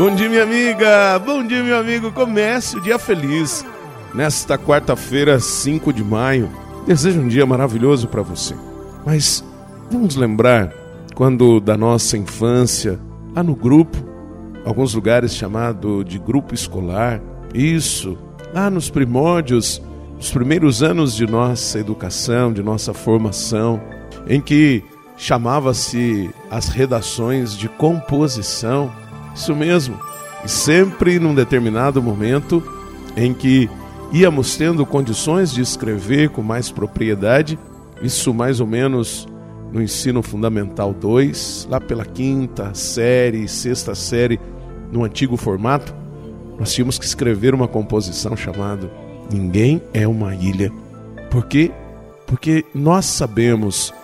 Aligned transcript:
Bom 0.00 0.14
dia, 0.14 0.30
minha 0.30 0.44
amiga! 0.44 1.18
Bom 1.18 1.46
dia, 1.46 1.62
meu 1.62 1.76
amigo! 1.76 2.10
Comece 2.10 2.74
o 2.74 2.80
dia 2.80 2.98
feliz 2.98 3.66
nesta 4.14 4.56
quarta-feira, 4.56 5.38
5 5.38 5.92
de 5.92 6.02
maio. 6.02 6.48
Desejo 6.86 7.20
um 7.20 7.28
dia 7.28 7.44
maravilhoso 7.44 8.08
para 8.08 8.22
você. 8.22 8.54
Mas 9.04 9.44
vamos 9.90 10.16
lembrar 10.16 10.72
quando 11.14 11.60
da 11.60 11.76
nossa 11.76 12.16
infância, 12.16 12.98
lá 13.36 13.42
no 13.42 13.54
grupo, 13.54 13.98
alguns 14.64 14.94
lugares 14.94 15.36
chamado 15.36 16.02
de 16.02 16.18
grupo 16.18 16.54
escolar, 16.54 17.20
isso, 17.52 18.16
lá 18.54 18.70
nos 18.70 18.88
primórdios, 18.88 19.82
nos 20.16 20.30
primeiros 20.30 20.82
anos 20.82 21.14
de 21.14 21.26
nossa 21.26 21.78
educação, 21.78 22.54
de 22.54 22.62
nossa 22.62 22.94
formação, 22.94 23.78
em 24.26 24.40
que 24.40 24.82
chamava-se 25.18 26.30
as 26.50 26.68
redações 26.68 27.54
de 27.54 27.68
composição 27.68 28.90
isso 29.34 29.54
mesmo. 29.54 29.98
E 30.44 30.48
sempre 30.48 31.18
num 31.18 31.34
determinado 31.34 32.02
momento 32.02 32.62
em 33.16 33.34
que 33.34 33.68
íamos 34.12 34.56
tendo 34.56 34.84
condições 34.86 35.52
de 35.52 35.60
escrever 35.60 36.30
com 36.30 36.42
mais 36.42 36.70
propriedade, 36.70 37.58
isso 38.02 38.32
mais 38.32 38.60
ou 38.60 38.66
menos 38.66 39.28
no 39.72 39.80
ensino 39.80 40.22
fundamental 40.22 40.92
2, 40.92 41.68
lá 41.70 41.80
pela 41.80 42.04
quinta 42.04 42.74
série, 42.74 43.46
sexta 43.46 43.94
série, 43.94 44.40
no 44.90 45.04
antigo 45.04 45.36
formato, 45.36 45.94
nós 46.58 46.72
tínhamos 46.72 46.98
que 46.98 47.04
escrever 47.04 47.54
uma 47.54 47.68
composição 47.68 48.36
chamada 48.36 48.90
Ninguém 49.30 49.80
é 49.94 50.08
uma 50.08 50.34
ilha. 50.34 50.72
Por 51.30 51.46
quê? 51.46 51.70
Porque 52.26 52.64
nós 52.74 53.04
sabemos 53.04 53.94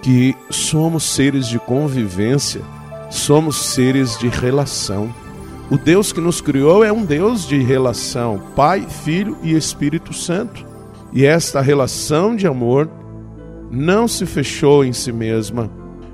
que 0.00 0.34
somos 0.48 1.02
seres 1.02 1.48
de 1.48 1.58
convivência 1.58 2.62
somos 3.10 3.56
seres 3.56 4.18
de 4.18 4.28
relação. 4.28 5.12
O 5.70 5.76
Deus 5.76 6.12
que 6.12 6.20
nos 6.20 6.40
criou 6.40 6.84
é 6.84 6.92
um 6.92 7.04
Deus 7.04 7.46
de 7.46 7.58
relação, 7.62 8.40
Pai, 8.54 8.86
Filho 8.88 9.36
e 9.42 9.54
Espírito 9.54 10.12
Santo. 10.12 10.64
E 11.12 11.24
esta 11.24 11.60
relação 11.60 12.36
de 12.36 12.46
amor 12.46 12.88
não 13.70 14.06
se 14.06 14.24
fechou 14.26 14.84
em 14.84 14.92
si 14.92 15.10
mesma, 15.12 15.70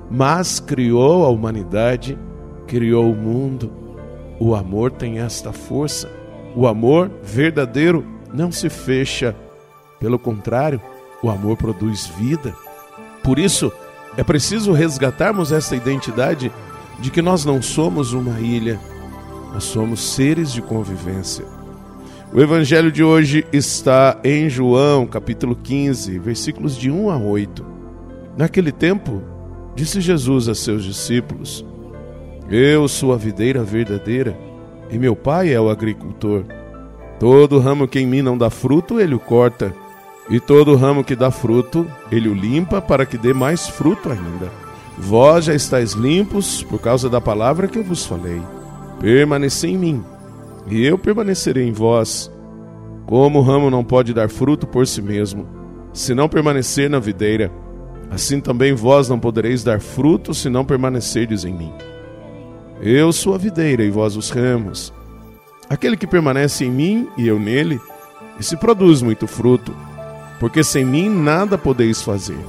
mas 0.09 0.59
criou 0.59 1.25
a 1.25 1.29
humanidade, 1.29 2.17
criou 2.67 3.11
o 3.11 3.15
mundo. 3.15 3.71
O 4.39 4.55
amor 4.55 4.91
tem 4.91 5.19
esta 5.19 5.51
força. 5.51 6.09
O 6.55 6.67
amor 6.67 7.11
verdadeiro 7.23 8.05
não 8.33 8.51
se 8.51 8.69
fecha, 8.69 9.35
pelo 9.99 10.17
contrário, 10.17 10.81
o 11.21 11.29
amor 11.29 11.57
produz 11.57 12.07
vida. 12.07 12.53
Por 13.23 13.39
isso, 13.39 13.71
é 14.17 14.23
preciso 14.23 14.71
resgatarmos 14.71 15.51
essa 15.51 15.75
identidade 15.75 16.51
de 16.99 17.11
que 17.11 17.21
nós 17.21 17.45
não 17.45 17.61
somos 17.61 18.13
uma 18.13 18.39
ilha, 18.39 18.79
nós 19.53 19.63
somos 19.63 20.01
seres 20.01 20.51
de 20.51 20.61
convivência. 20.61 21.45
O 22.33 22.41
evangelho 22.41 22.91
de 22.91 23.03
hoje 23.03 23.45
está 23.53 24.19
em 24.23 24.49
João, 24.49 25.05
capítulo 25.05 25.55
15, 25.55 26.17
versículos 26.17 26.75
de 26.75 26.89
1 26.89 27.09
a 27.11 27.17
8. 27.17 27.63
Naquele 28.35 28.71
tempo, 28.71 29.21
disse 29.75 30.01
Jesus 30.01 30.49
a 30.49 30.55
seus 30.55 30.83
discípulos: 30.83 31.63
Eu 32.49 32.87
sou 32.87 33.13
a 33.13 33.17
videira 33.17 33.63
verdadeira 33.63 34.35
e 34.89 34.97
meu 34.97 35.15
pai 35.15 35.53
é 35.53 35.59
o 35.61 35.69
agricultor. 35.69 36.45
Todo 37.19 37.59
ramo 37.59 37.87
que 37.87 37.99
em 37.99 38.07
mim 38.07 38.21
não 38.21 38.37
dá 38.37 38.49
fruto, 38.49 38.99
ele 38.99 39.13
o 39.13 39.19
corta, 39.19 39.73
e 40.29 40.39
todo 40.39 40.75
ramo 40.75 41.03
que 41.03 41.15
dá 41.15 41.29
fruto, 41.29 41.85
ele 42.11 42.29
o 42.29 42.33
limpa 42.33 42.81
para 42.81 43.05
que 43.05 43.17
dê 43.17 43.33
mais 43.33 43.67
fruto 43.67 44.09
ainda. 44.09 44.62
Vós 44.97 45.45
já 45.45 45.53
estáis 45.53 45.93
limpos 45.93 46.63
por 46.63 46.79
causa 46.79 47.09
da 47.09 47.19
palavra 47.19 47.67
que 47.67 47.77
eu 47.77 47.83
vos 47.83 48.05
falei. 48.05 48.41
Permanecei 48.99 49.71
em 49.71 49.77
mim, 49.77 50.03
e 50.67 50.85
eu 50.85 50.97
permanecerei 50.97 51.67
em 51.67 51.71
vós. 51.71 52.31
Como 53.05 53.39
o 53.39 53.41
ramo 53.41 53.69
não 53.69 53.83
pode 53.83 54.13
dar 54.13 54.29
fruto 54.29 54.65
por 54.65 54.87
si 54.87 55.01
mesmo, 55.01 55.45
se 55.91 56.13
não 56.13 56.29
permanecer 56.29 56.89
na 56.89 56.99
videira, 56.99 57.51
assim 58.09 58.39
também 58.39 58.73
vós 58.73 59.09
não 59.09 59.19
podereis 59.19 59.63
dar 59.63 59.79
fruto 59.79 60.33
se 60.33 60.49
não 60.49 60.63
permanecerdes 60.63 61.43
em 61.43 61.53
mim. 61.53 61.73
Eu 62.81 63.11
sou 63.11 63.33
a 63.33 63.37
videira 63.37 63.83
e 63.83 63.89
vós 63.89 64.15
os 64.15 64.29
ramos. 64.29 64.93
Aquele 65.69 65.97
que 65.97 66.07
permanece 66.07 66.65
em 66.65 66.71
mim 66.71 67.07
e 67.17 67.27
eu 67.27 67.39
nele, 67.39 67.79
esse 68.39 68.55
produz 68.55 69.01
muito 69.01 69.27
fruto, 69.27 69.73
porque 70.39 70.63
sem 70.63 70.85
mim 70.85 71.09
nada 71.09 71.57
podeis 71.57 72.01
fazer. 72.01 72.39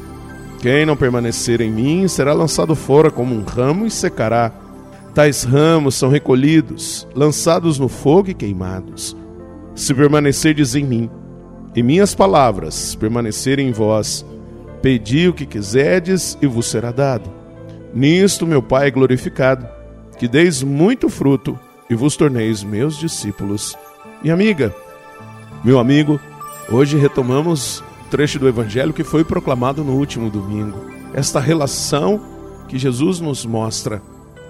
Quem 0.65 0.87
não 0.87 0.97
permanecer 0.97 1.61
em 1.61 1.71
mim 1.71 2.09
será 2.09 2.33
lançado 2.33 2.75
fora 2.75 3.11
como 3.11 3.35
um 3.35 3.45
ramo 3.45 3.85
e 3.85 3.91
secará. 3.91 4.51
Tais 5.15 5.43
ramos 5.43 5.95
são 5.95 6.09
recolhidos, 6.09 7.07
lançados 7.15 7.79
no 7.79 7.87
fogo 7.87 8.31
e 8.31 8.35
queimados. 8.35 9.15
Se 9.75 9.93
permanecerdes 9.93 10.75
em 10.75 10.83
mim, 10.83 11.11
e 11.77 11.83
minhas 11.83 12.15
palavras 12.15 12.95
permanecerem 12.95 13.69
em 13.69 13.73
vós, 13.73 14.25
pedi 14.81 15.29
o 15.29 15.35
que 15.35 15.45
quiserdes 15.45 16.39
e 16.41 16.47
vos 16.47 16.65
será 16.65 16.91
dado. 16.91 17.31
Nisto 17.93 18.47
meu 18.47 18.63
Pai 18.63 18.87
é 18.87 18.91
glorificado, 18.91 19.69
que 20.19 20.27
deis 20.27 20.63
muito 20.63 21.11
fruto 21.11 21.61
e 21.91 21.95
vos 21.95 22.17
torneis 22.17 22.65
meus 22.65 22.97
discípulos. 22.97 23.77
E 24.23 24.31
amiga, 24.31 24.75
meu 25.63 25.79
amigo, 25.79 26.19
hoje 26.71 26.97
retomamos 26.97 27.85
trecho 28.15 28.39
do 28.39 28.47
Evangelho 28.47 28.93
que 28.93 29.03
foi 29.03 29.25
proclamado 29.25 29.83
no 29.83 29.95
último 29.95 30.31
domingo. 30.31 30.79
Esta 31.13 31.41
relação 31.41 32.21
que 32.69 32.79
Jesus 32.79 33.19
nos 33.19 33.45
mostra 33.45 34.01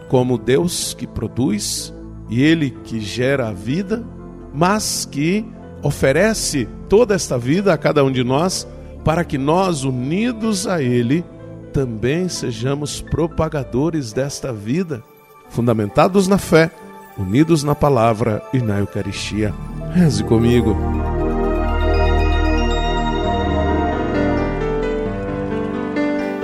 como 0.06 0.36
Deus 0.36 0.92
que 0.92 1.06
produz 1.06 1.90
e 2.28 2.42
Ele 2.42 2.68
que 2.84 3.00
gera 3.00 3.48
a 3.48 3.52
vida, 3.52 4.04
mas 4.52 5.08
que 5.10 5.46
oferece 5.82 6.68
toda 6.90 7.14
esta 7.14 7.38
vida 7.38 7.72
a 7.72 7.78
cada 7.78 8.04
um 8.04 8.12
de 8.12 8.22
nós 8.22 8.68
para 9.02 9.24
que 9.24 9.38
nós, 9.38 9.82
unidos 9.82 10.66
a 10.66 10.82
Ele, 10.82 11.24
também 11.72 12.28
sejamos 12.28 13.00
propagadores 13.00 14.12
desta 14.12 14.52
vida, 14.52 15.02
fundamentados 15.48 16.28
na 16.28 16.36
fé, 16.36 16.70
unidos 17.16 17.64
na 17.64 17.74
palavra 17.74 18.42
e 18.52 18.58
na 18.58 18.78
Eucaristia. 18.78 19.54
Reze 19.94 20.22
comigo. 20.22 20.76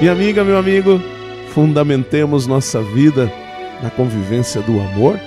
Minha 0.00 0.12
amiga, 0.12 0.44
meu 0.44 0.56
amigo, 0.56 1.02
fundamentemos 1.52 2.46
nossa 2.46 2.80
vida 2.80 3.32
na 3.82 3.90
convivência 3.90 4.60
do 4.62 4.78
amor 4.80 5.18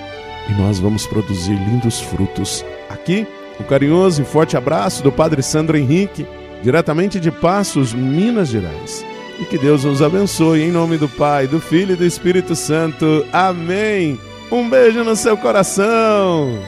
e 0.48 0.54
nós 0.54 0.78
vamos 0.78 1.06
produzir 1.06 1.52
lindos 1.52 2.00
frutos. 2.00 2.64
Aqui, 2.88 3.26
um 3.60 3.64
carinhoso 3.64 4.22
e 4.22 4.24
forte 4.24 4.56
abraço 4.56 5.02
do 5.02 5.12
Padre 5.12 5.42
Sandro 5.42 5.76
Henrique, 5.76 6.26
diretamente 6.62 7.20
de 7.20 7.30
Passos, 7.30 7.92
Minas 7.92 8.48
Gerais. 8.48 9.04
E 9.38 9.44
que 9.44 9.58
Deus 9.58 9.84
nos 9.84 10.00
abençoe 10.00 10.62
em 10.62 10.72
nome 10.72 10.96
do 10.96 11.08
Pai, 11.08 11.46
do 11.46 11.60
Filho 11.60 11.92
e 11.92 11.96
do 11.96 12.06
Espírito 12.06 12.56
Santo. 12.56 13.26
Amém. 13.30 14.18
Um 14.50 14.70
beijo 14.70 15.04
no 15.04 15.14
seu 15.14 15.36
coração. 15.36 16.58